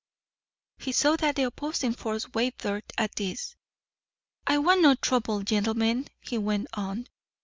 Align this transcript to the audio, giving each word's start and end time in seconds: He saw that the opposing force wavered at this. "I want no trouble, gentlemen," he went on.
He 0.79 0.93
saw 0.93 1.15
that 1.17 1.35
the 1.35 1.43
opposing 1.43 1.93
force 1.93 2.27
wavered 2.33 2.81
at 2.97 3.13
this. 3.17 3.55
"I 4.47 4.57
want 4.57 4.81
no 4.81 4.95
trouble, 4.95 5.43
gentlemen," 5.43 6.07
he 6.21 6.39
went 6.39 6.69
on. 6.73 7.05